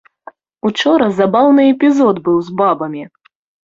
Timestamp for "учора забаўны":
0.69-1.69